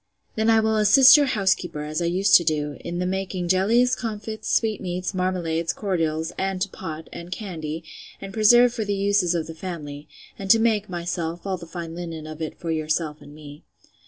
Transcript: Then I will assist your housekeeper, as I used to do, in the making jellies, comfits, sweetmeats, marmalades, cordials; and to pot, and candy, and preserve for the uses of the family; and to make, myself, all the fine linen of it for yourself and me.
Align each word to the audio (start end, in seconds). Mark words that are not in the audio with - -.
Then 0.33 0.49
I 0.49 0.59
will 0.61 0.77
assist 0.77 1.15
your 1.15 1.27
housekeeper, 1.27 1.83
as 1.83 2.01
I 2.01 2.05
used 2.05 2.33
to 2.37 2.43
do, 2.43 2.75
in 2.79 2.97
the 2.97 3.05
making 3.05 3.49
jellies, 3.49 3.93
comfits, 3.95 4.51
sweetmeats, 4.51 5.13
marmalades, 5.13 5.73
cordials; 5.73 6.31
and 6.39 6.59
to 6.59 6.69
pot, 6.69 7.07
and 7.13 7.31
candy, 7.31 7.83
and 8.19 8.33
preserve 8.33 8.73
for 8.73 8.83
the 8.83 8.95
uses 8.95 9.35
of 9.35 9.45
the 9.45 9.53
family; 9.53 10.07
and 10.39 10.49
to 10.49 10.57
make, 10.57 10.89
myself, 10.89 11.45
all 11.45 11.57
the 11.57 11.67
fine 11.67 11.93
linen 11.93 12.25
of 12.25 12.41
it 12.41 12.57
for 12.57 12.71
yourself 12.71 13.21
and 13.21 13.35
me. 13.35 13.63